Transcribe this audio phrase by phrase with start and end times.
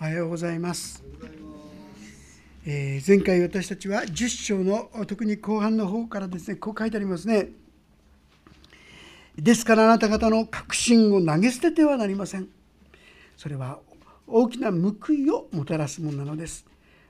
[0.00, 1.02] おはようございます。
[2.64, 7.48] え、前回私たちは10章の特に後半の方からですねこう書いてありますね。
[9.36, 12.46] ですからあなた方の確信を投げ捨ててはなりません。
[13.36, 13.80] それは
[14.28, 16.64] 大きな報いをもたらすものなのです。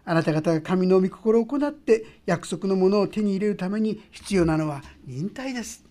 [0.06, 5.87] あなた方が神の御心を行って約束のものを手に入れるために必要なのは忍耐です。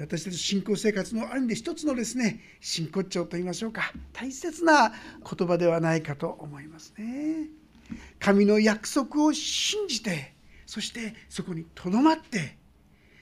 [0.00, 7.48] 私たち信仰生活のある意味で一つのですね真骨頂といいましょうか大切な言葉ではないかと思いますね。
[8.18, 10.32] 神の約束を信じて
[10.64, 12.56] そしてそこにとどまって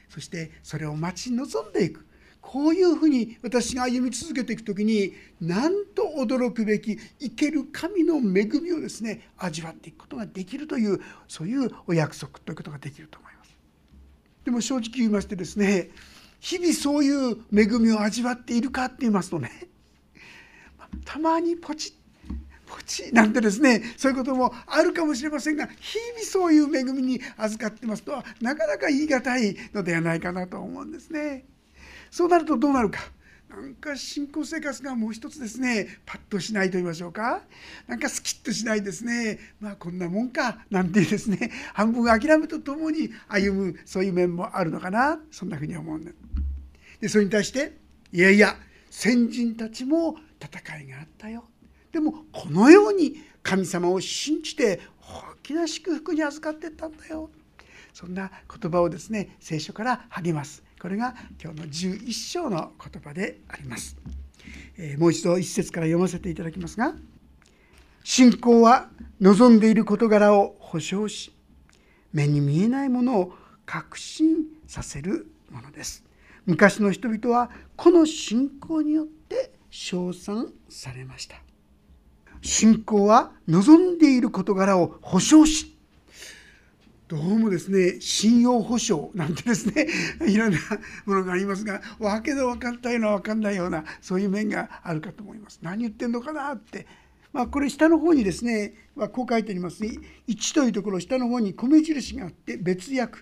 [0.08, 2.06] そしてそれを待ち望んでいく
[2.40, 13.56] こういうふうに私が歩み続けていく時になんと驚くべき生ける神の恵みをですね味わっていくことができるというそういうお約束ということができると思います。
[14.44, 15.90] でも正直言いましてですね
[16.42, 19.68] 日々そういう恵みを味わっているかって言いますとね
[21.06, 21.92] たまにポチッ
[22.66, 31.44] ポチッなんてですねそういうこともあるかもしれませんが日々そういう恵みに預かってますとはなかなか言い難いのではないかなと思うんですね。
[32.10, 33.00] そうなるとどうなるか。
[33.48, 37.42] なんか信仰生活がもう一つですねパッとしないと言いましょうか
[37.86, 46.31] なんかスキッとしないですねまあこんなもんかなんてですね半分諦めとともに歩むそういう面もあるのかなそんなふうに思うんです。
[47.02, 47.76] でそれに対して
[48.12, 48.56] いやいや
[48.88, 51.44] 先人たちも戦いがあったよ。
[51.92, 57.28] でもこのように神様を信じて大きな祝福に預かっていったんだよ。
[57.92, 60.62] そんな言葉をですね聖書から励ます。
[60.82, 63.96] これが今日の11章の言葉であります、
[64.76, 66.96] えー、もう一度一節から読ませていただきますが
[68.02, 68.88] 信仰は
[69.20, 71.32] 望んでいる事柄を保証し
[72.12, 73.32] 目に見えないものを
[73.64, 76.01] 確信させるものです。
[76.46, 81.36] 昔の人々はこの信仰によって称賛されました。
[82.42, 85.72] 信仰は望んでいる事柄を保証し
[87.12, 89.86] どうもですね信用保証なんてですね
[90.26, 90.58] いろんな
[91.04, 95.58] ものがありますがわけの分かったような分かんないようなそういう面があるかと思います。
[95.60, 96.86] 何言ってんのかなって。
[97.34, 99.90] まあ、これ下の方にですね、まあ、こう書いてありますね。
[100.26, 103.18] 1というところ下の方に米印があって別訳。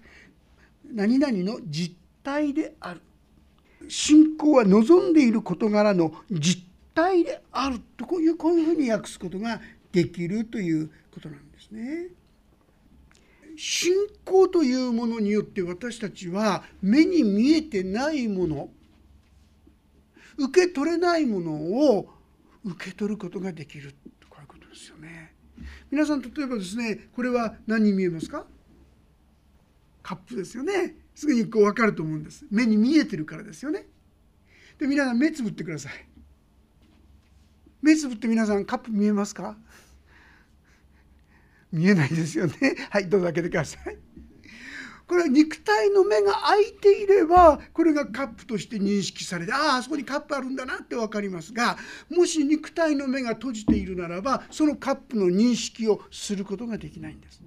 [0.93, 3.01] 何々の実態である。
[3.89, 6.63] 信仰は望んでいる事柄の実
[6.95, 9.61] 態であるとこういうこういうふうに訳すことが
[9.93, 12.09] できるということなんですね。
[13.57, 13.93] 信
[14.25, 18.71] 仰というものによって私たちは目に見えてないもの
[20.39, 22.09] 受け取れないものを
[22.65, 23.95] 受け取ることができる
[24.31, 25.35] こういうことですよね。
[25.91, 28.47] 皆さん例えばですねこれは何に見えますか？
[30.03, 30.95] カップですよね。
[31.21, 32.47] すぐにこう分かると思うんです。
[32.51, 33.87] 目に見えてるからですよね。
[34.79, 35.93] で皆さん目つぶってください。
[37.83, 39.59] 目つぶって皆さんカップ見えますか？
[41.71, 42.55] 見えないですよね。
[42.89, 43.99] はいどうぞ開けてください。
[45.07, 51.77] これは肉体の目が開いていればこれがカップとして認識されてあああそこにカップあるんだなって分かりますが
[52.09, 57.43] もし肉体の目が閉じているならばそのカップの認識をすることができないんです。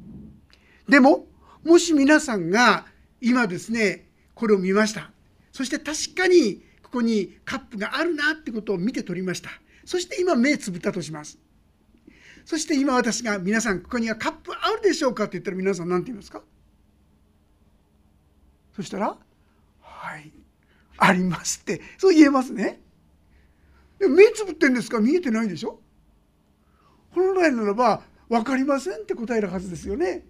[0.88, 1.25] でも
[1.63, 2.85] もし皆さんが
[3.23, 5.09] 今ですねこれを見ました。
[5.51, 9.50] そして確かにここにカップがあるなってことを見て取りました。
[9.85, 11.39] そして今目つぶったとします。
[12.45, 16.41] そして今私が皆さんここにはカップあるでしょうかって言ったら皆さん何て言いますか？
[18.75, 19.16] そしたら
[19.79, 20.31] 「はい
[20.97, 22.81] あります」ってそう言えますね。
[24.00, 25.00] で目つぶってんですか？
[25.00, 25.79] 見えてないでしょ？
[27.12, 30.25] 本来ならば分かりませんって答えるはずですよね。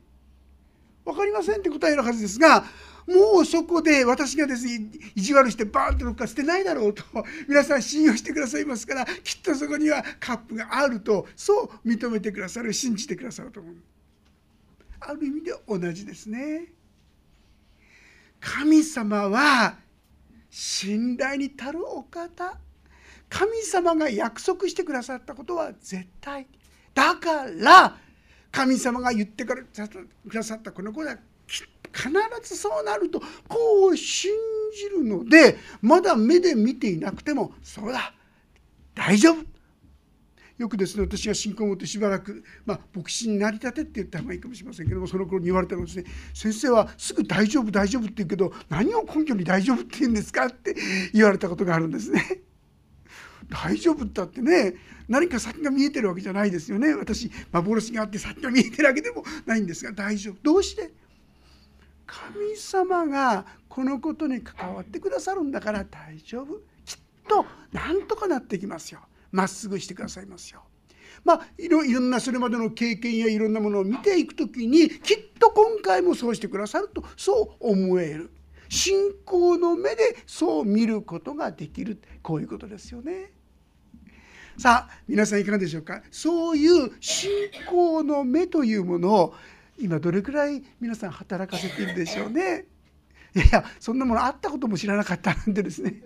[1.06, 2.66] 分かりませんって答えるはずですが
[3.08, 7.04] もうそこで私がですね意地悪してバーンとどっか捨てないだろうと
[7.48, 13.76] 皆さん信用してくださいますからきっとそこにはカップがあるとそう認めてくださる信じてくださると思う。
[15.02, 16.68] ある意味で同じですね。
[18.40, 19.78] 神様は
[20.50, 22.58] 信頼に足るお方。
[23.30, 26.48] 神様が約束してくださったことは絶対。
[26.94, 27.98] だから
[28.54, 29.68] 神様が言ってく
[30.32, 31.18] ださったこのことは
[31.92, 32.10] 必
[32.44, 33.10] ずそうなる。
[33.10, 34.32] とこう信
[34.78, 35.04] じる。
[35.04, 38.14] のでまだ目で見ていなくてもそうだ
[38.96, 39.44] 大丈夫
[40.58, 50.76] よくですね私が信仰を持ってしばらく、まあ、牧師になりたてって言った方がいいかもしれませんけどもその頃に言われたのですね先生はすぐ大丈夫大丈夫って言うけど何を根拠に大丈夫って言うんですかって
[51.14, 51.88] 言われたことがある。
[51.88, 52.53] んですね。
[53.54, 54.74] 大丈夫だってね。
[55.08, 56.96] 何か先が見えてるわけじゃないですよね。
[56.96, 59.92] 私幻があって先が見えてるわけでもないんですが。
[59.92, 60.36] 大丈夫。
[60.42, 60.92] どうして？
[62.08, 66.62] 神様がこのことに関わってくださるんだから大丈夫。
[66.86, 69.02] きっとなんとかなってきますよ。
[69.32, 70.64] まっすぐしてくださいますよ。
[71.24, 78.32] まあいろいろんなそれまでの経験やいろんなものを見ていく時にきっと今回もそうしてくださるとそう思える。
[78.70, 82.02] 信仰の目でそう見ることができる。
[82.24, 83.32] こういうことですよね。
[84.58, 86.04] さあ皆さんいかがでしょうか？
[86.12, 87.30] そういう信
[87.68, 89.36] 仰の目というものを
[89.80, 92.66] 今どれくらい皆さん働かせているでしょうね？
[93.36, 96.02] いやいやそんなものあったことも知らなかったなんてですね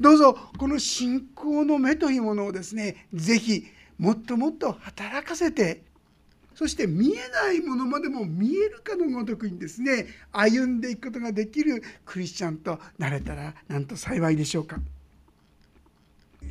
[0.00, 3.66] どうぞこの信仰の目というものをですね是非
[3.98, 5.82] もっともっと働かせて
[6.54, 14.78] そして見えないものまでも見えるかのごとくにですね歩んでいくことができるクリスチャンとなれたらなんと幸いでしょうか。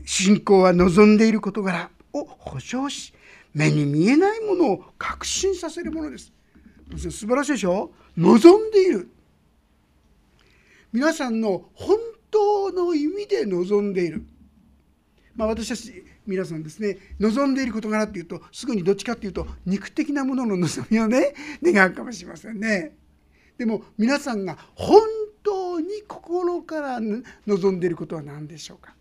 [0.06, 3.14] 信仰は望んでいる事柄を保証し
[3.54, 6.32] 目に見えないものを確信させるものです。
[6.98, 7.92] 素晴らしいでしょ？
[8.18, 9.10] 望んでいる
[10.92, 11.98] 皆さんの本
[12.30, 14.24] 当の意味で望んでいる、
[15.36, 21.34] まあ、私たち皆さんですね望んでいる事柄っていうとすぐにどっちかっていうと肉的なものの望みをね
[21.64, 22.96] 願うかもしれませんね。
[23.58, 25.02] でも皆さんが本
[25.44, 27.00] 当に心から
[27.48, 28.94] 望んでいることは何でしょうか？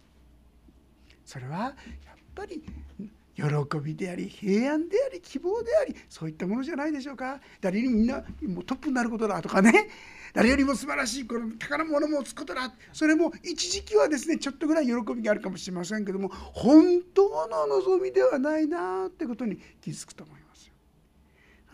[1.32, 1.72] それはやっ
[2.34, 2.62] ぱり
[3.34, 3.44] 喜
[3.82, 9.88] びであり平安であり希望でありそういったものじゃないでしょうか誰よりみんなもうトップになることだとかね
[10.34, 20.74] 誰よりも素晴らしいこの宝物もつことだそれも一時期はですねちょっとぐらい喜びがあるかもしれませんけども本当の望みではないなってことに気づくと思いますよ。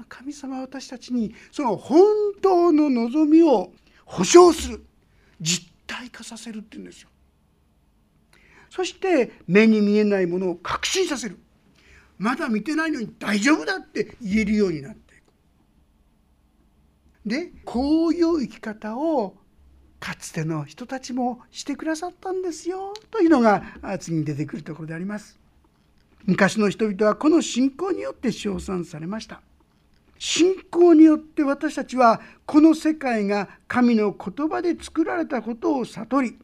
[0.08, 2.00] 神様は私たちにその本
[2.40, 3.72] 当の望みを
[4.04, 4.84] 保証する
[5.40, 7.08] 実体化させるっていうんですよ。
[8.70, 11.38] そして目に見えないものを確信させる。
[12.18, 15.22] まだ見てないのに大丈夫だって言えるようになっていく。
[17.28, 19.36] でこういう生き方を
[20.00, 22.92] かつての人たちもしてくださったんですよ。
[23.10, 23.62] というのが
[24.00, 25.38] 次に出てくるところであります。
[26.24, 29.40] 昔の人々はこの信仰によって称賛されました。
[30.18, 36.38] 信仰によって私たちはこの世界が神の言葉で作られたことを悟り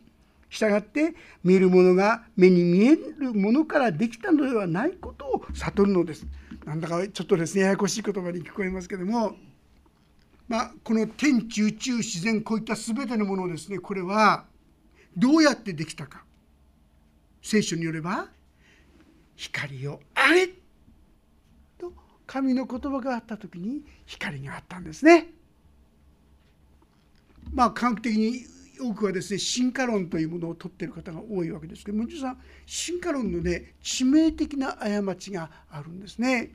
[0.55, 6.27] したがって見るものが目に見えるものからできたのではないことを悟るのです。
[6.65, 9.35] なんだかちょっとですねややこしい言葉に聞こえますけども、
[10.47, 14.45] まあ、この天地宇宙自然こういった全てのものをですねこれは
[15.17, 16.23] どうやってできたか
[17.43, 18.29] 聖書によれば
[19.35, 20.49] 光をあれ
[21.79, 21.93] と
[22.29, 25.27] 神の言葉があった時に光があったんですね。
[27.53, 32.37] まあ科学的に多くはですね進化論というものを取っている方が多いわけですけども実は
[32.67, 36.50] 進化論のね致命的な過ちがあるんですね。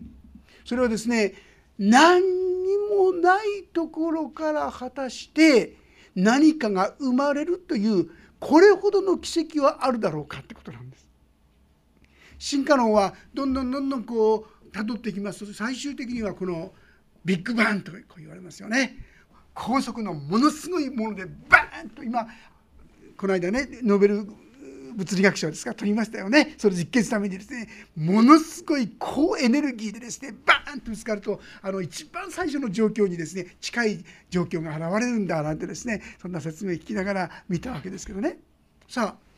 [0.65, 1.33] それはですね
[1.77, 5.77] 何にもないところから果たして
[6.15, 11.07] 何かが生まれるというこれほどの奇跡はあるだろうかってことなんです。
[12.37, 16.73] 進化論はどんどんどんどんこう辿っていきますと最終的にはこの
[17.25, 19.08] ビッグバンとこう言われますよね。
[19.59, 22.25] 高速のものすごいものでバーンと今
[23.17, 24.25] この間ねノーベル
[24.95, 26.55] 物理学賞ですか取りましたよね。
[26.57, 38.39] それを実験するためにですねものすごい高エネルギーでですねバーンとぶつかるとあの一番最初の状況にですね近い状況が現れるんだなんてですねそんな説明聞きながら見たわけですけどね。
[38.87, 39.29] さあ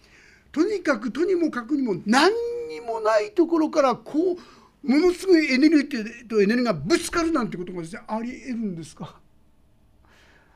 [0.52, 2.32] とにかくとにもかくにも何
[2.70, 4.38] にもないところからこ
[4.84, 9.20] うものすごいエネルギーとエネルギーがぶつかるなんてことがですねありえるんですか？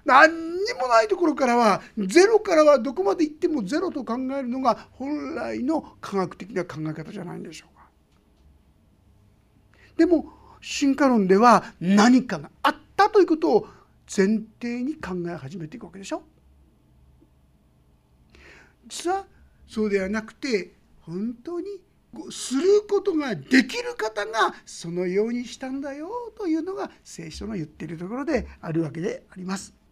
[0.05, 7.85] 何にもないところからはゼロからはどこまで行ってもゼロと考えるのが本来の科学的な考え方じゃないんでしょうか。
[9.97, 10.31] でも
[10.61, 13.67] 進化論では何かがあったということを
[14.15, 16.21] 前提に考え始めていくわけでしょ。
[18.87, 19.25] 実は
[19.67, 20.71] そうではなくて
[21.01, 21.65] 本当に
[22.29, 29.84] することができる方がそのようにしたんだよというのが聖書の言っているところであるわけであります。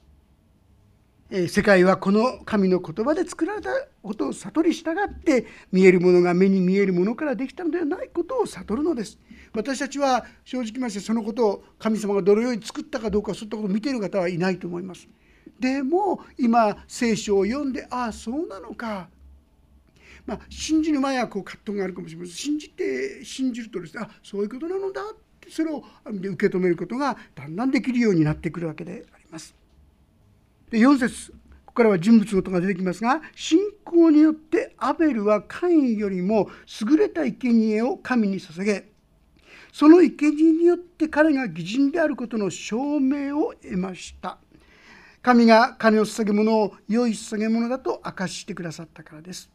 [1.33, 3.71] 世界はこの神の言葉で作られた
[4.03, 9.17] ことを悟り従って見えるものが目に見えるものからできたのではないことを悟るのです。
[9.51, 15.07] 私たちは正直ましてそのことを神様がどのように作ったかどうかそういったことを見ている方はいないと思います。
[15.59, 19.09] でも今聖書を読んでああそうなのか。
[20.27, 22.35] まあ、信じる前はこう葛藤があるかもしれません。
[22.35, 25.05] 信じて信じるとですねあそういうことなのだっ
[25.41, 29.62] てそれを受け止めることがだんだんできるようになってくるわけであります。
[30.74, 31.38] で4節こ
[31.68, 36.50] こからは人物のことが出てきますが信仰によってアベルはカインよりも
[36.82, 38.89] 優れた生贄を神に捧げ
[39.72, 44.38] その生贄によって彼が義人であることの証明を得ました。
[45.24, 49.50] 神が彼の捧げ物を良い捧げ物だと明かしてくださったからです。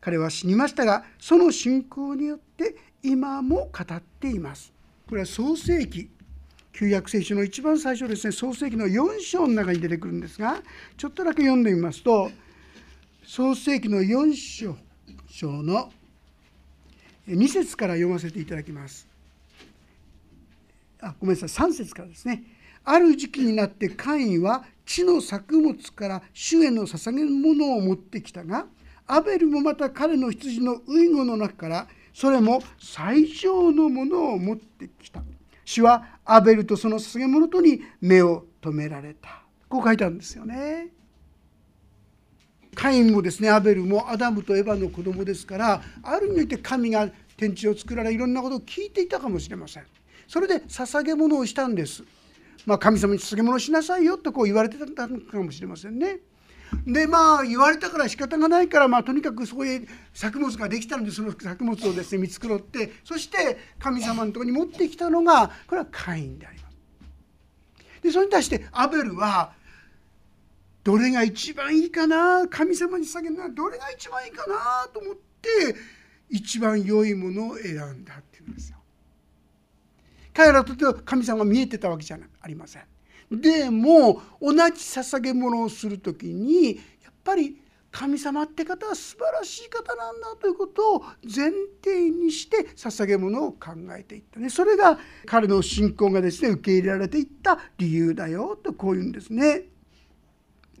[0.00, 4.72] 彼は死にましたがその信仰によって今も語っています。
[5.06, 6.08] これは創世記
[6.72, 10.62] 旧約聖書の一番最初ですね創世記の4章の中に出てくるんですが
[10.96, 12.30] ちょっとだけ読んでみますと
[13.24, 14.76] 創世記の4
[15.28, 15.92] 章の
[17.28, 19.06] 2節から読ませていただきます。
[21.00, 22.42] あごめんなさい3節からですね。
[22.84, 28.64] ある時期になってカインは地の作物から主への捧げ物を持ってきたが
[29.06, 35.22] アベルもまた彼の羊の遺語の中からそれも最上のものを持ってきた。
[35.68, 39.42] 主はアベルとその捧げ物とに目を留められた。
[39.68, 40.88] こう書いてあるんですよね。
[42.74, 49.84] カインもですねアベルもアダムとエヴァの子供ですからある意味において神が天地を作られいろんなことを聞いていたかもしれません。
[50.26, 52.02] それで捧げ物をしたんです。
[52.64, 56.20] まあ、神様に捧げ物しなさいよとこう言われてたのかもしれませんね。
[56.86, 66.76] でまあ言われたから仕方がないから、まあ、とにかくそういう作物ができたのでその作物をですね見繕ってそして神様のとこに持ってきたのがこれはカインであります。
[68.02, 69.52] でそれに対してアベルは
[70.84, 75.76] どれが一番いいかな神様に捧げるのはどれが一番いいかなと思って
[76.30, 78.78] 一番良いものを選んだっていうんですよ。
[80.32, 82.82] 彼らとっては神様が見えてたわけじゃありません。
[83.30, 91.50] でも同じ捧げ物をする時にやっぱり神様って方は素晴らしい方なんだということを前
[91.82, 99.64] 提にして捧げ物を考えていったねそれが彼の信仰がですね受け入れられていった理由だよとこういうんですね。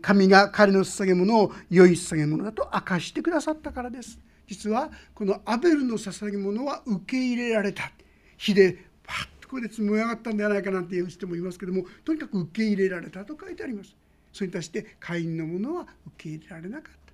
[0.00, 4.18] 神が彼の捧げ物を良い捧げ物だと明かしてくださったからです。
[4.46, 7.90] 実はこのアベルの捧げ物は受け入れられた
[8.36, 13.96] 火でパッここで積み上がったんではないかなんていう人もいますけどもとにかく受け入れられたと書いてあります。
[14.32, 17.12] それに対して会員のものは受け入れられなかった。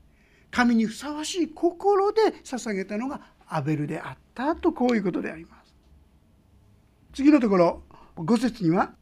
[0.51, 5.75] 神にふさわしい心で捧げたのがアベルであったとこういうことであります。
[7.15, 7.83] 次のところ
[8.17, 8.93] 5節には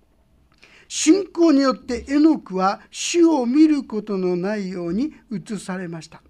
[0.89, 6.23] 信仰によってエノクは死を見ることのないように移されました。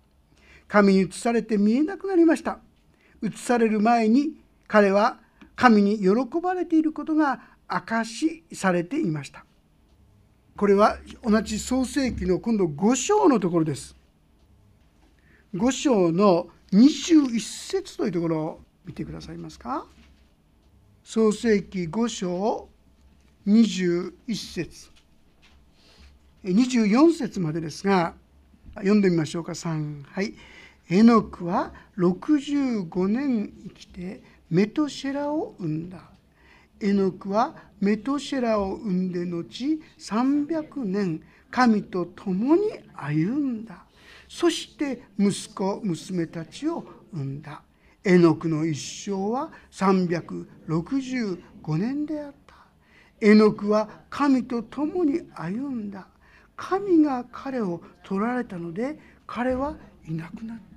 [0.69, 2.61] 神に移されて見えなくなりました。
[3.23, 4.37] 移される前に
[4.69, 5.19] 彼は
[5.57, 6.09] 神に喜
[6.41, 9.45] ばれていることが証しされていました。
[10.57, 13.97] これは同じ創世記の今度5章のところです。
[15.55, 19.87] 5章の21節というところを見てくださいますか？
[21.05, 22.69] 創世記5章
[23.47, 24.91] 21節。
[26.45, 28.15] 24節までですが
[28.77, 29.53] 読んでみましょうか。
[29.53, 30.35] 3はい
[30.91, 36.11] 「エノクは65年生きてメトシェラを生んだ。
[36.79, 39.43] エノクはメトシェラを生んで後
[39.99, 42.63] 300年神と共に
[42.95, 43.87] 歩んだ。
[44.29, 47.63] そして息子娘たちを生んだ。
[48.05, 51.39] エノクの一生は365
[51.79, 52.57] 年であった。
[53.23, 56.09] エノクは神と共に歩んだ。
[56.57, 60.72] 神が彼を取られたので彼はいなくなった。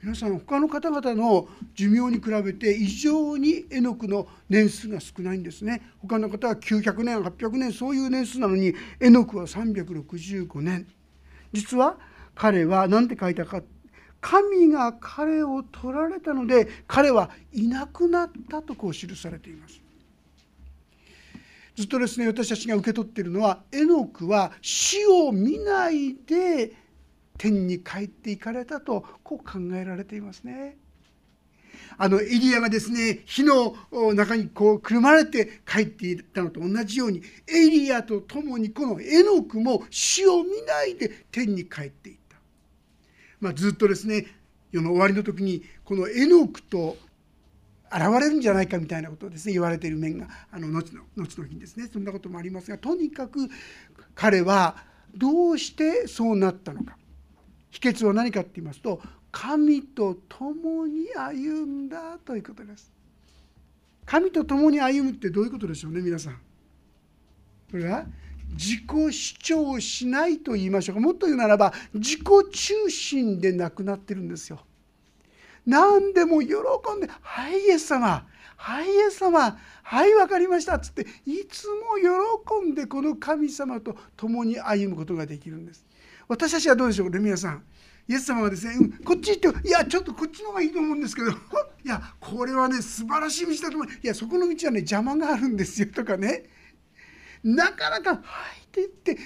[0.00, 5.82] 皆さん他の方々の寿命に比べて異常に絵の具の年数が少ないんですね。
[5.98, 10.86] 他の方は900年800年そういう年数なのに絵の具は365年。
[11.52, 11.96] 実は
[12.36, 13.60] 彼は何て書いたか
[14.20, 19.80] 神が彼を取られたので彼はいなくなったとこう記されています。
[21.74, 26.72] ずっとですね私たちが受け取っているのは絵の具は死を見ないで
[27.38, 30.76] 天に帰っていかれたとこう考えられていますね。
[31.96, 33.74] あのエリアがですね火の
[34.14, 42.36] 中にこうくるまれて帰っていったのと同じようにエリアと共にこのエノクも死を見ないで天に帰っていった、
[43.40, 44.26] まあ、ずっとですね
[44.70, 46.96] 世の終わりの時にこのエノクと
[47.90, 51.88] 現れるんじゃないかみたいなことをですね言われている面があの後の後の日にですね。
[51.90, 53.48] そんなこともありますがとにかく
[54.14, 54.76] 彼は
[55.16, 56.96] どうしてそうなったのか。
[57.70, 62.92] 秘訣は何かって言いますと神と共に歩んだということです。
[64.06, 66.40] 神と共に歩むってどういうことでしょうね皆さん。
[67.70, 68.06] これは
[68.52, 71.00] 自己主張しないと言いましょうか。
[71.00, 74.60] もっと言うならば自己中心でなくなってるんですよ。
[75.66, 81.98] 何でも喜んで「はいイエス様はいイエス様はい分かりました」っつっていつも
[82.62, 85.84] 喜んでこの神様と共に歩むことができるんです。
[86.28, 87.64] 私たちはどうでしょうね皆さん。
[88.06, 91.30] イエス様はですね、うん、こっち行っていやちょっとこっちの方がいいと思うんですけど。
[91.84, 93.88] いやこれはね素晴らしい道だと思う。
[93.92, 96.44] いやそこの道はね邪魔があるんですよとかね。
[97.42, 99.18] なかなか「はい」ってって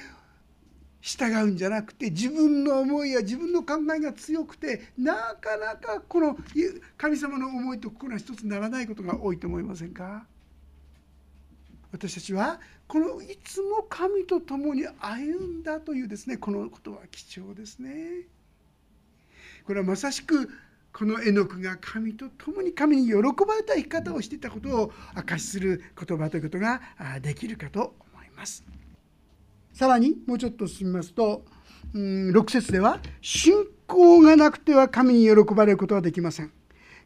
[1.00, 6.38] 従うんじゃなくて自分の思いや自分の考えが強くてなかなかこの
[6.96, 10.26] 神様の思いと心が一つならないことが多いと思いませんか？
[11.90, 12.60] 私たちは
[12.92, 18.28] このいつも神と共に歩んだというですねこのことは貴重ですね。
[19.64, 20.50] これはまさしく
[20.92, 26.82] この絵の具が神と共に神に喜ばれた生き方をしていたことを証しする言葉ということが
[27.22, 28.62] できるかと思います。
[29.72, 31.46] さらにもうちょっと進みますと、
[31.94, 33.54] うん、6節では信
[33.86, 36.52] 仰がなくては神に喜ばれることはできません。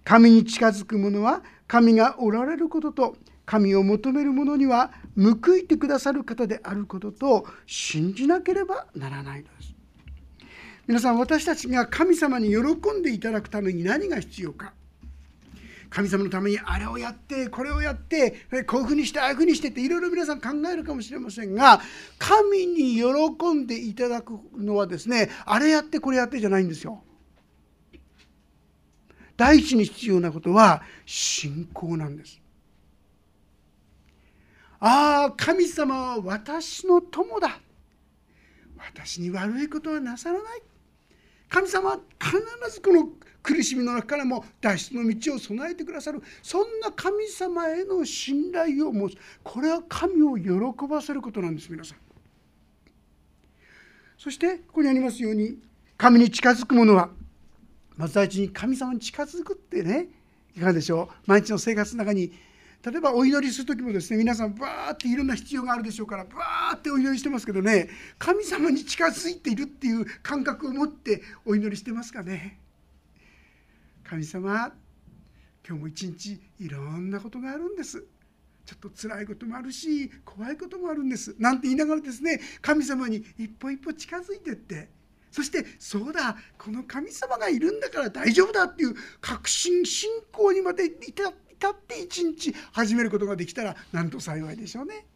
[0.03, 9.75] 神に近づく者は神がおられることと神を求める者には報いてくださる方であることと信じなければならないのです。
[10.87, 12.59] 皆さん私たちが神様に喜
[12.93, 14.73] んでいただくために何が必要か
[15.91, 21.81] 神様のためにあれをやってこれをやってこういうふうにしてああいうふうにしてっていろいろ皆さん考えるかもしれませんが
[22.19, 27.03] 神に喜んでいただくのはですねあれやってこれやってじゃないんですよ。
[29.37, 32.41] 第一に必要なことは信仰なんです。
[34.81, 37.61] ああ神様は私の友だ。
[38.79, 40.63] 私に悪いことはなさらない。
[41.49, 42.37] 神様は必
[42.71, 43.09] ずこの
[43.43, 46.23] 苦しみの中からも脱出の道を備えてくださる。
[46.43, 49.17] そんな神様への信頼を持つ。
[49.43, 51.99] これは神を喜ばせることなんです皆さん。
[54.19, 55.59] そしてここにありますように
[55.97, 57.11] 神に近づく者は
[57.97, 60.09] まず第一に神様に近づくってね
[60.57, 61.15] いかがでしょう。
[61.27, 62.33] 毎日の生活の中に
[62.87, 72.61] 例えばお祈りする時もですね皆さんバーっていろんな必要があるでしょうからバーってお祈りしてますけどね神様に近づいているっていう感覚を持ってお祈りしてますかね。
[74.05, 74.73] 神様
[75.69, 78.05] 今日も一日いろんなことがあるんです。
[78.65, 81.35] ちょっと辛いこともあるし怖いこともあるんです。
[81.41, 84.95] なんて言いながらですね神様に一歩一歩近づいてって。
[85.33, 95.07] そしてそうだこの神様がいるんだから大丈夫だっていう確信信仰にまで至って至って一日始めることができたらなんと幸いでしょうね。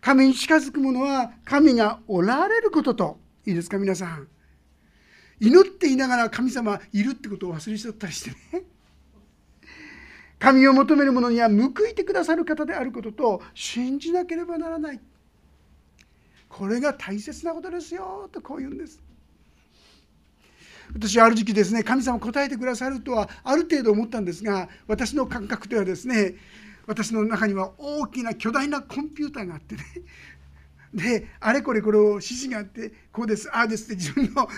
[0.00, 4.28] 神に近づく者は神がおられることといいですか皆さん。
[5.38, 8.64] 祈っていながら神様いるってことを忘れちゃったりしてね。
[10.40, 15.00] 神を求める者には報いてくださる方であることと信じなければならない。
[16.48, 19.01] これが大切なことですよとこう言うんです。
[20.94, 26.34] 私はある時期ですね神様答えてくださるとはある程度思ったんですが私の感覚ではですね
[26.86, 29.82] 私の中には大きな巨大なコンピューターがあってね
[30.92, 34.48] であれこれこれを指示があってこうですああですって自分の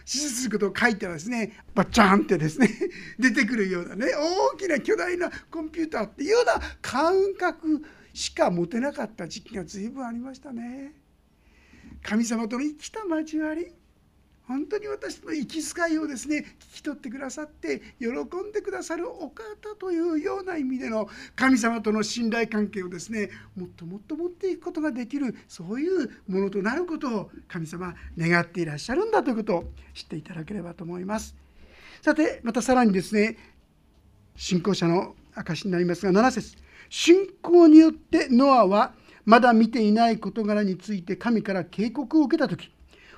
[0.00, 2.68] 指示することを書いたらですねバッチャンってですね
[3.18, 4.06] 出てくるようなね
[4.52, 10.94] 大きな巨大なコンピューターっていうような感覚しか持てなかった時期が随分ありましたね。
[12.02, 13.72] 神様との生きた交わり
[14.50, 19.44] 本当に私の息遣いをですね聞き取ってくださって喜んでくださるお方
[19.78, 31.36] というような意味での神様との信頼関係をですねもっともっと持っていくことができるそういうものとなることを神様願っていらっしゃるんだということを知っていただければと思います。
[32.02, 33.36] さてまたさらにですね
[34.34, 36.56] 信仰者の証になりますが7節
[36.88, 42.72] 信仰によってノアはまだ見ていない事柄について神から警告を受けた時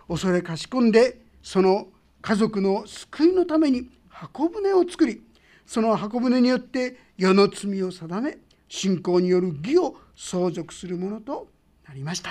[0.08, 1.88] 恐れかしこんでその
[2.20, 5.22] 家族の救いのために箱舟を作り
[5.66, 8.38] その箱舟によって世の罪を定め
[8.68, 11.48] 信仰による義を相続するものと
[11.88, 12.30] なりました。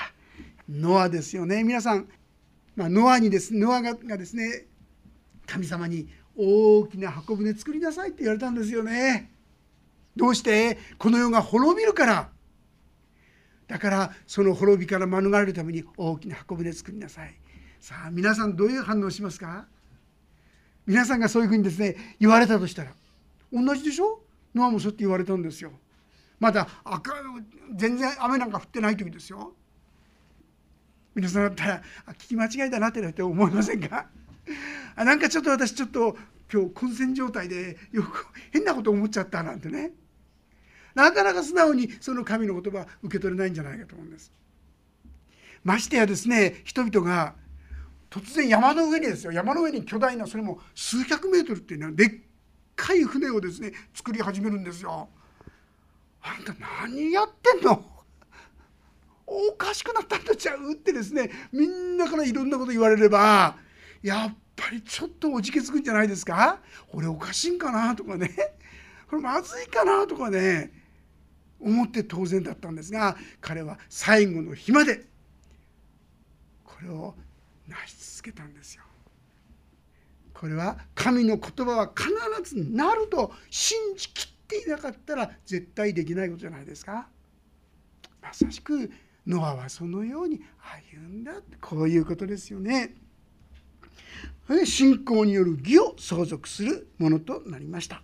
[0.70, 1.64] ノアですよね。
[1.64, 2.08] 皆さん、
[2.76, 4.66] まあ、ノアにですノアがですね
[5.46, 9.32] 神様に大きな箱舟作りなさいって言われたんですよね。
[10.16, 10.78] どうして？
[10.98, 12.30] この世が滅びるから。
[13.68, 17.36] だからその滅びから免れるために大きな箱舟作りなさい。
[17.82, 19.66] さあ皆さんどういう反応しますか？
[20.86, 22.92] 皆さんがそういうふうにですね言われたとしたら。
[23.52, 24.22] 同じでしょ？
[24.54, 25.72] ノアもそうって言われたんですよ。
[26.40, 27.12] まだ赤
[27.74, 29.54] 全然雨なんか降ってない時ですよ。
[31.16, 31.82] 皆さんだったら
[32.20, 34.06] 聞き間違いだなって思いませんか？
[34.96, 36.16] あなんかちょっと私ちょっと
[36.54, 39.92] 今日混戦状態でよく変なこと思っちゃったなんてね。
[40.94, 44.32] なかなか素直にその神の言葉受け取れないんじゃないかと思うんです。
[45.64, 47.34] ましてやですね人々が
[48.12, 52.12] 突然山の上にですよ山の上に巨大なそれも数百メートルっていうのはでっ
[52.76, 55.08] かい船をですね作り始めるんですよ。
[56.22, 57.84] あんた何やってんの？
[59.26, 63.56] おかしくなったんとちゃうってですねみんなからいろんなこと言われれば
[64.04, 66.60] やっぱりちょっとおじけつくんじゃないですか？
[66.92, 68.30] 俺おかしいんかなとかね。
[69.10, 70.72] これまずいかなとかね
[71.62, 75.06] 思って当然だったんですが彼は最後の日まで
[76.66, 77.16] これを
[77.72, 78.84] 成し続けたんですよ。
[80.34, 87.08] これは神の言葉は必ずなると信じきっていなかったら絶対できないことじゃないですか。
[88.22, 88.92] まさしく
[89.26, 90.42] ノアはそのように
[90.94, 92.96] 歩んだこういうことですよね。
[94.66, 98.02] 信仰による義を相続するものとなりました。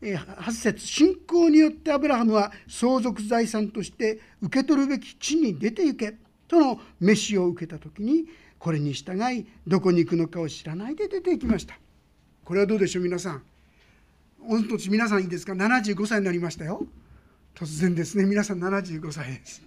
[0.00, 6.14] 8節信仰によってアブラハムは相続財産として受け取るべき地に出て行け
[6.46, 8.26] との召しを受けた時に
[8.58, 11.78] これに従いどこに行くのかを知らないで出て行きました。
[12.44, 13.42] これはどうでしょう皆さん。
[14.40, 16.86] 御年皆さんいいですか？75歳になりましたよ。
[17.54, 18.24] 突然ですね。
[18.24, 19.62] 皆さん75歳です。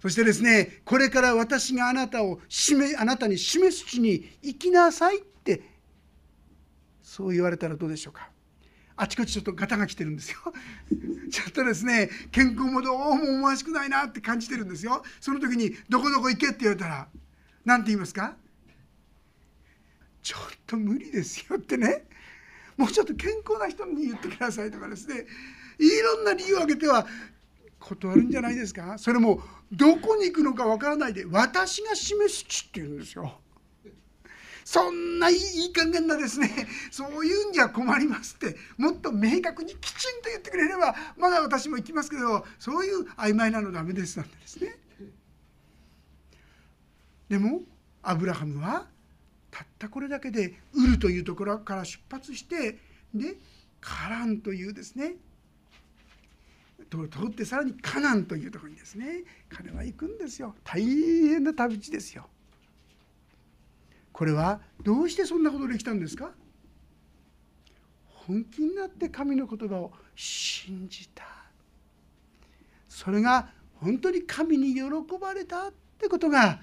[0.00, 5.62] そしてですねこれから私があなたを示あなたに示す地に行きなさいって
[7.02, 8.28] そう言われたらどうでしょうか？
[8.96, 10.38] あちこちちょっとガタが来てるんですよ。
[11.30, 15.04] ちょっとですね健康もどうも思わしくないなって感じてるんですよ。
[15.20, 17.08] その時に「どこどこ行け」って言われたら
[17.64, 18.36] 何て言いますか？
[20.22, 22.04] ちょっと無理ですよってね。
[22.76, 25.26] もうちょっと健康な人に言ってくださいとかですね。
[25.78, 27.06] いろんな理由を挙げては
[27.80, 28.98] 断るんじゃないですか？
[28.98, 33.38] それもどこに行くのかわからないで私が示す地って言うんですよ。
[34.64, 36.48] そんないい加減なですね。
[36.92, 44.76] そういうんじゃ困りますってもっと明確にきちんと言ってくれればまだ私も行きますけどそういう曖昧なのダメですなんてですね。
[47.32, 47.62] でも
[48.02, 48.84] アブラハムは
[49.50, 52.76] たったこれだけでウルというところから出発して
[53.14, 53.36] で
[53.80, 55.14] カランというですね
[56.90, 60.54] 通ってさらにカナンというところにですね彼は行くんですよ。
[60.62, 62.26] 大変な旅路ですよ。
[64.12, 66.32] これはどうしてそんなことできたんですか？
[68.26, 71.24] 本気になって神の言葉を信じた。
[72.90, 74.82] それが本当に神に喜
[75.18, 76.60] ばれたってことが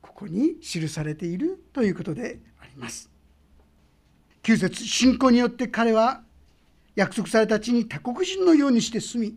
[0.00, 3.10] ここに記されているということであります
[4.42, 6.22] 9節信仰によって彼は
[6.94, 9.36] 約束された地に他国人のようにして住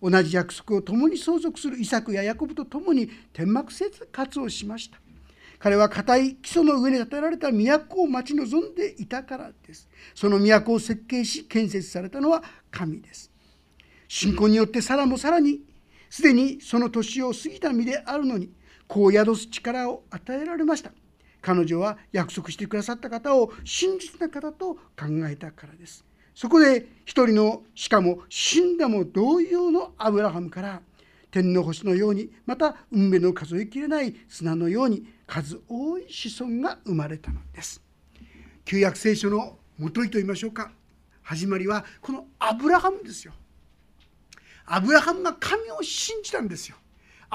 [0.00, 4.98] み同じ約束を共に相続するイサクやヤコブと共に天幕生活をしました
[5.64, 9.88] 彼は固い基礎の上に建てられた都を待ち望んでいたからです。
[10.14, 13.30] その都を設計し建設されたのは神です。
[14.06, 15.62] 信仰によってサラもさらに
[16.10, 18.50] すでにその年を過ぎた身であるのに
[18.94, 20.92] 子を宿す力を与えられました。
[21.42, 24.80] 彼女は約束してくださった方を真実な方と考
[25.28, 26.04] えたからです。
[26.34, 30.80] そこで一人のしかも死んだも同様のアブラハムから
[31.30, 37.80] 天の星のようにまた運命の数えきれない砂のように数多い子孫が生まれたのです
[38.64, 40.70] 旧約聖書のもといと言いましょうか
[41.22, 43.32] 始まりはこのアブラハムですよ
[44.66, 46.76] アブラハムが神を信じたんですよ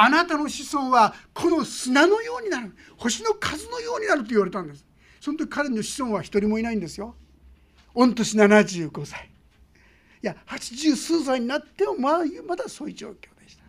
[0.02, 2.74] あなたの子孫はこの砂のようになる。
[2.96, 4.86] 星の数のようになると言われたんです。
[5.20, 7.16] その時彼の子孫は一人もいないんですよ。
[7.94, 9.30] 御年75歳。
[10.24, 13.64] いや80数歳になってもまあまだそういう状況でした。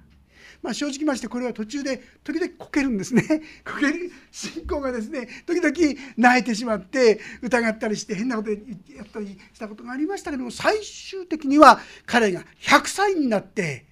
[0.63, 3.25] まあ、正直ましてこれは途中で時々こけるんですね。
[3.67, 8.57] こける信仰がですね時々泣いてしまって疑ったりして変なことや
[9.03, 13.90] ったりしたことがありましたけども最終的には彼が100歳になって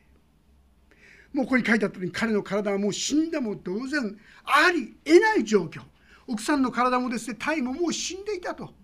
[1.38, 5.82] もうここに書いてあったように彼の体はもう死んだも同然ありえない状況。
[6.26, 8.74] 奥さんの体もですね体ももう死んでいたと。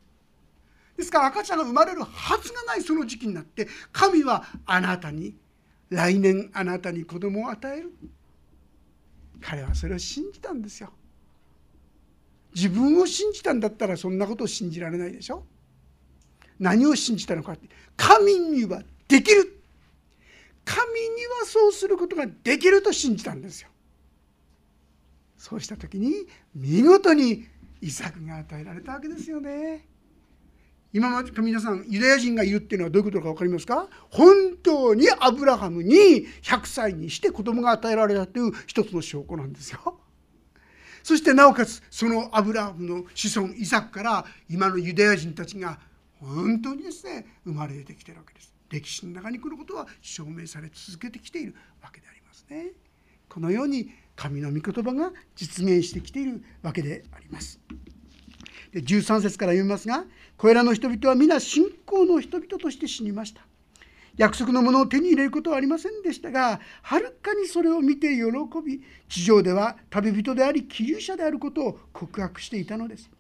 [0.96, 5.34] ですから赤ちゃんが生まれるはずがないその時期になって神はあなたに
[5.90, 7.92] 来年あなたに子供を与える。
[9.40, 10.92] 彼はそれを信じたんですよ。
[12.54, 15.44] 自分を信じたんだったらそんなことを信じられないでしょ。
[16.60, 19.63] 何を信じたのかって神にはできる。
[20.64, 23.68] 神にはそうすることができると信じたんですよ
[25.37, 27.46] そうした時に見事に
[27.81, 29.87] イサクが与えられたわけですよね
[30.92, 33.88] 今まで皆さんユダヤ人がいるっていうのはどういうことか分かりますか？
[34.11, 39.98] 本当にアブラハムに100歳にして子供が与えられたという一つの証拠なんですよ。
[41.03, 45.81] そしてなおかつそのアブラハムの子孫イサクから今のユダヤ人たちが
[46.20, 48.53] 本当にですね生まれてきてるわけです。
[48.70, 52.72] 歴史の中にこのことは証明され続けてきているわけでありますね。
[53.29, 57.61] このように神の御言葉が実現してきているわけであります。
[58.74, 60.05] で13節から読みますが
[60.37, 63.42] これらの人々は皆信仰の人々として死にました
[64.16, 68.22] 約束のものを手に入れることはありませんでしたがはるかにそれを見て喜
[68.64, 73.11] び地上では旅人であり寄留者であることを告白していたのです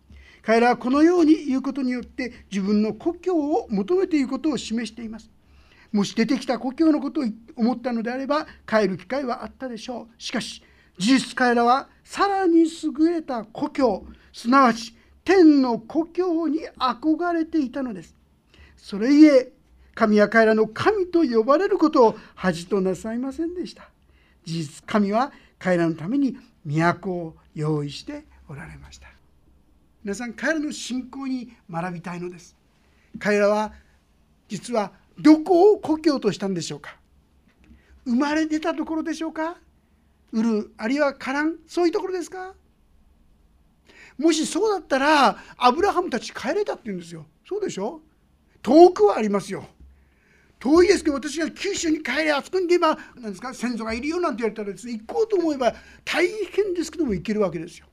[0.42, 5.30] 彼らはこのように言うことによって自分の故郷を求めていることを示しています
[5.94, 10.22] もし出てきた故郷のことを思ったのであれば帰る機会はあったでしょう。
[10.22, 10.60] しかし
[10.98, 14.92] 事実彼らはさらに優れた故郷すなわち
[15.24, 18.16] 天の故郷に憧れていたのです。
[18.76, 19.52] それゆえ
[19.94, 23.88] 神は彼らの神と呼ばれることを恥となさいませんでした。
[24.44, 29.06] 事実神は彼らのために都を用意しておられました。
[30.02, 32.56] 皆さん彼らの信仰に学びたいのです。
[33.20, 33.72] 彼らは
[34.48, 36.96] 実はどこを故郷としたんでしょうか？
[38.04, 39.56] 生まれ出たところでしょうか？
[40.32, 42.54] 売るあるいはカランそういうところですか？
[44.18, 47.26] もしそうだったらアブラハムたち帰れたって言うんですよ。
[47.48, 48.00] そうでしょ？
[48.62, 49.66] 遠くはありますよ。
[50.58, 53.52] 遠いですけど私が九州に帰れあそこに行けば何ですか？
[53.54, 55.74] 先祖がいるよなんて言われたらですね行こうと思えば
[56.04, 57.86] 大変ですけども行けるわけですよ。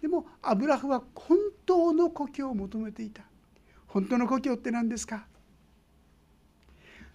[0.00, 3.22] でもアブラハムは本当の故郷を求めていた。
[3.86, 5.26] 本当の故郷って何ですか？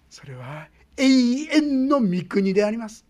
[0.08, 3.04] それは永遠の御国であります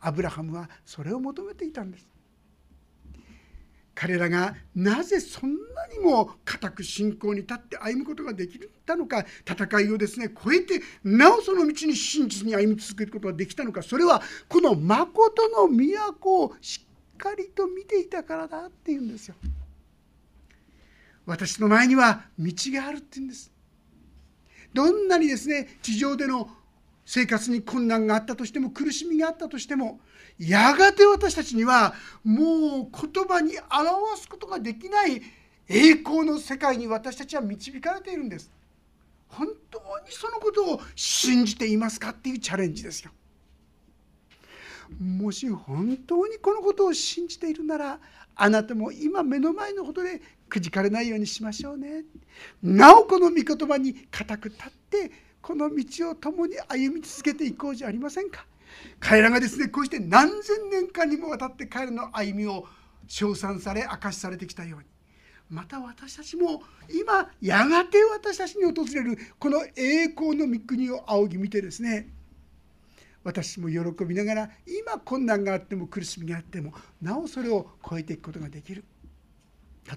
[0.00, 2.08] アブラハムはそれを求めていたんです
[3.94, 19.36] 彼らがなぜそんなにも固く信仰に立って歩むことができたのか戦いをですね超えてなおその道に真実に歩み続けることができたのかそれはこの誠の都をしっかりと見ていたからだっていうんですよ。
[21.24, 23.51] 私の前には道があるって言うんです。
[24.72, 26.48] どんなにですね地上での
[27.04, 30.00] 生活に困難があったとしても苦しみがあったとしても
[30.38, 35.22] やがて私たちにはもう言葉に表すことができない
[35.68, 38.50] 栄光の世界に私たちは導かれているんです。
[39.28, 43.10] 本当にそのことを信じていますかっていうチャレンジですよ。
[45.00, 47.98] もし本当にこのことを信じているなら
[48.34, 50.20] あなたも今目の前のことで
[50.52, 52.04] くじかれないようにしましょうね。
[52.62, 55.10] なおこの御言葉に固く立って
[55.40, 58.44] この道を共に歩み続けていこうじゃありませんか。
[59.00, 62.66] 彼らがですねこうして何千年間にもわたって彼らの歩みを
[63.08, 64.86] 称賛され明かしされてきたように
[65.48, 72.08] また私たちも今やがて私たちに訪れるこの栄光の御国を仰ぎ見てですね
[73.24, 78.84] 私も喜びながら今困難があっても苦しみがあってもなおそれを超えていくことができる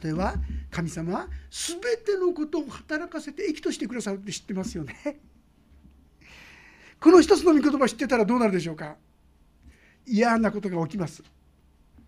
[0.03, 0.35] 例えば
[0.71, 5.19] 神様は全てのことを働かせて益としてくださるって知ってますよね。
[6.99, 8.95] この一つの御言葉知ってたらどうなるでしょうか？
[10.07, 11.23] 嫌なことが起きます。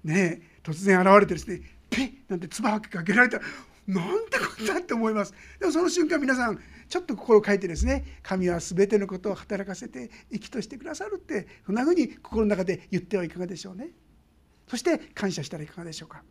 [0.03, 3.37] ね突然現れてですねペッなんて唾吐きかけられた。
[3.37, 3.43] ら
[3.87, 5.33] なんてことだって思います。
[5.59, 6.59] でもその瞬間皆さん
[6.89, 13.89] ちょっと心を変えてですね神は全てのことを働かせて益としてくださるってそんなふうに心の中で言ってはいかがでしょうね。
[14.67, 16.21] そして感謝したらいかがでしょうか？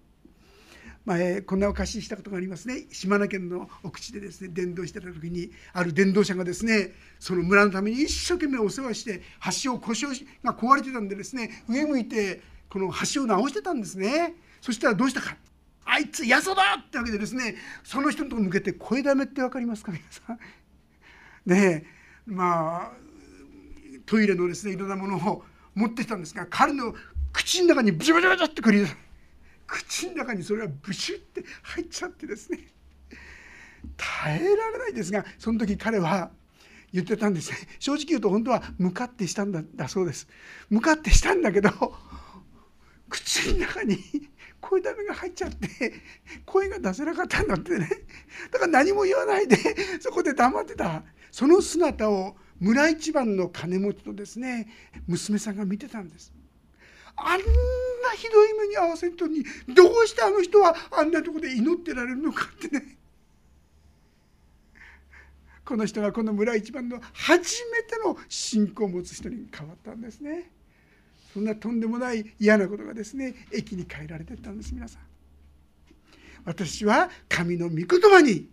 [1.06, 2.86] 前こんなお貸ししたことがありますね。
[2.90, 9.22] 島根県の奥地でですね伝道してた時にある伝道者がですねその村のために一生懸命お世話して
[9.62, 14.34] 橋を故障が壊れてたんでですね上向いてこの橋を直してたんですね。
[14.60, 15.36] そしたらどうしたか。
[15.84, 20.38] あいつやそだってわけでですねその人のとこ向けて声だめって分かりますか皆さん。
[21.46, 21.86] ね
[22.26, 22.92] まあ
[24.06, 25.44] トイレのですねいろんなものを
[25.76, 26.92] 持ってきたんですが彼の
[27.32, 28.84] 口の中にブチブチブチってくり
[29.66, 32.60] 口の中にそれがブシュって入っちゃってですね。
[33.96, 36.30] 耐えられないですがその時彼は
[36.92, 37.58] 言ってたんですね。
[37.78, 40.28] 正直言うと本当は向かってしたんだだそうです。
[40.70, 41.70] 向かってしたんだけど
[43.08, 43.98] 口の中に
[44.60, 45.68] 声だめが入っちゃって
[46.44, 47.88] 声が出せなかったんだってね。
[48.50, 49.56] だから何も言わないで
[50.00, 51.02] そこで黙ってた。
[51.30, 54.66] その姿を村一番の金持ちとですね
[55.06, 56.32] 娘さんが見てたんです。
[57.16, 57.44] あんな
[58.16, 59.42] ひどい目に遭わせんとに
[59.74, 62.96] どうしてあの人はあんなとこで祈ってられるのかってね。
[65.64, 70.50] この人がこの村一番の初めての信仰を持つ人に変わったんですね。
[71.34, 75.02] そんなとんでもない嫌なことがですね駅に変えられてったんです皆さん。
[76.44, 78.48] 私は神の御言葉に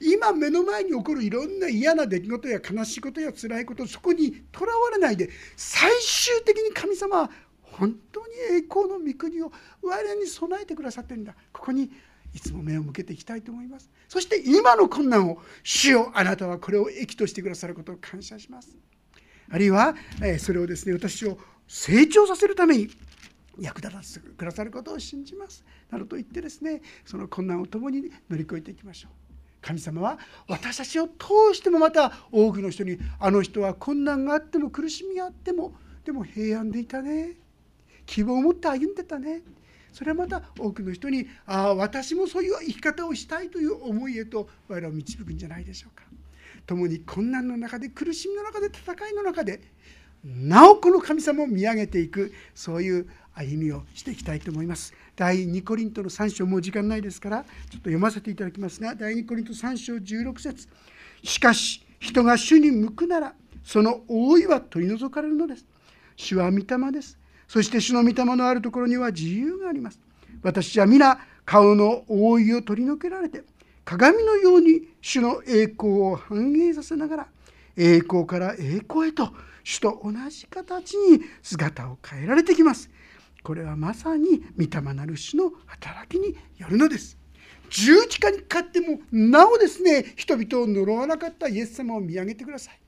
[0.00, 7.30] 今目の前に起こるいろんな嫌な出来事や悲しいことや辛いことそこにとらわれないで最終的に神様は
[7.72, 11.34] 本当に栄光の御国を我々に備えてくださってるんだ。
[11.52, 11.90] ここに
[12.34, 13.90] いつも目を向けていきたいと思います。
[14.08, 18.76] そして今の困難を主よあなたはこれを益としてくださることを感謝します。
[19.50, 19.94] あるいは
[20.38, 22.88] それをですね私を成長させるために
[23.58, 25.64] 役立たせてくださることを信じます。
[25.90, 29.12] などと言ってですねその困難を共に乗り越えていきましょう。
[29.60, 37.36] 神様は私たちを通してもまた多くの人にあの人は困難があっても苦しみがあってもでも平安でいたね。
[38.06, 39.42] 希望を持って歩んでたね。
[39.92, 46.04] それはまた多くの人にああ私もそういう生き方をしたいという思いへと我々を導くんじゃないでしょうか。
[46.66, 49.60] 共に困難の中で苦しみの中で戦いの中で
[50.24, 54.94] なおこの神様を見上げていくそういう歩みをしていきたいと思います。
[55.16, 60.68] 第2コリントの3章もう時間ないですからちょっと読ませていただきますが第2コリント3章16節。
[61.22, 63.34] しかし人が主に向くなら
[63.64, 65.66] その覆いは取り除かれるのです。
[66.16, 67.18] 主は御霊です。
[67.52, 70.00] そして主の御霊のあるところには自由があります。
[70.42, 73.42] 私は皆顔の覆いを取り除けられて
[73.84, 77.26] 鏡のように主の栄光を反映させながら
[77.76, 79.34] 栄光から栄光へと
[79.64, 82.88] 主と同じ形に姿を変えられてきます。
[83.42, 87.18] これはまさに御霊なる主の働きによるのです。
[87.68, 92.81] 十字架にかかってもなおですね人々を呪わなかったイエス様を見上げてください。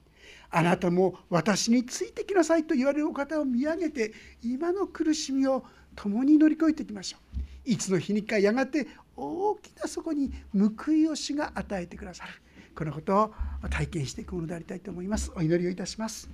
[0.56, 5.64] あなたも私についてきなさいと言われるお方を見上げて今の苦しみを
[5.96, 7.18] 共に乗り越えていきましょ
[7.66, 7.70] う。
[7.70, 8.86] いつの日にかやがて
[9.16, 12.30] 大きなそこに報いを主が与えてくださる。
[12.72, 13.34] このことを
[13.68, 15.32] 体験していくものでありたいと思います。
[15.34, 16.30] お祈りをいたします。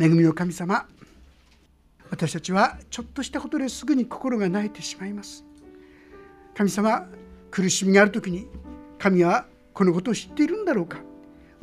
[0.00, 0.88] 恵みの神様
[2.08, 5.44] 私たちはちょっとしたことですぐに心が泣いてしまいます。
[6.54, 7.06] 神様
[7.50, 8.46] 苦しみがある時に
[8.98, 11.00] 神はこのことを知っているんだろうか。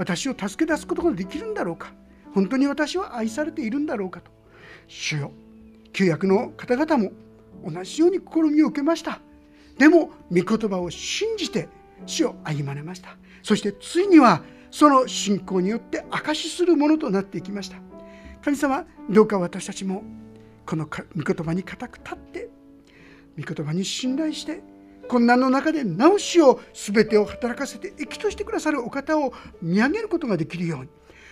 [0.02, 1.94] 私を助け出すことができるんだろうか？
[2.34, 4.32] 本当に私は愛されているんだろうかと。
[4.88, 5.32] 主よ
[5.94, 7.12] 旧約の方々も
[7.64, 9.20] 同じように試みを受けました。
[9.78, 11.70] でも御言葉を信じて
[12.08, 13.16] 主を歩まれました。
[13.44, 17.78] そしてついにはその信仰によって証しするものとなっていきました。
[18.44, 20.04] 神様どうか私たちも
[20.66, 22.50] この御言葉に固く立って
[23.38, 24.64] 御言葉に信頼して
[25.12, 30.90] 困難の中で直しを全てを働かせて益としてくださるお方を見上げることができるように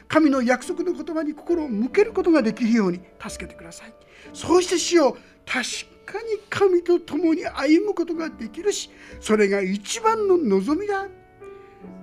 [0.10, 3.94] 神の約束の言葉に心を向けることができるように助けてください。
[4.34, 5.14] そうして死を
[5.46, 5.64] 確
[6.06, 8.90] かに神と共に歩むことができるし
[9.22, 11.08] それが一番の望みだ。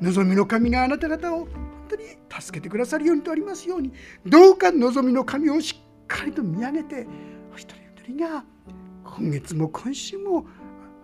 [0.00, 1.48] 望みの神があなた方を本
[1.90, 3.92] 当に助けてくださるようにとありますように
[4.24, 7.06] どうか望みの神をしっかりと見上げて
[7.52, 7.76] お一人
[8.12, 8.44] 一人が
[9.04, 10.46] 今月も今週も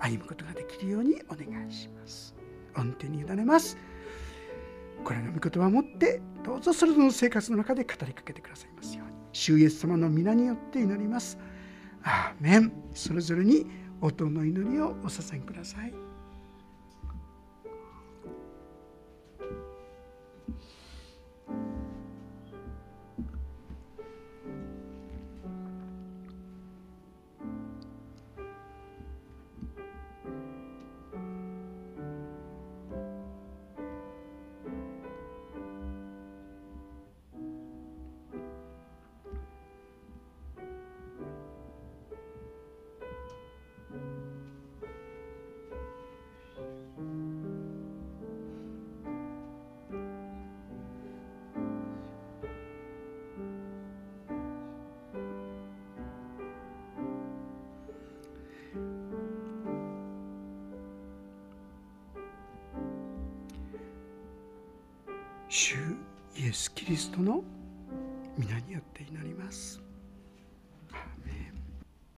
[0.02, 2.34] 歩むことができるようにお願いします。
[2.76, 3.76] 恩典に委ねます。
[5.04, 9.12] これの御言葉を持ってどうぞそれぞれの生活の中で語りかけてくださいますように。
[9.32, 11.38] 主イエス様の皆によって祈ります。
[12.02, 12.72] アーメン。
[12.94, 13.66] それぞれに
[14.00, 16.11] 音の祈りをお捧げください。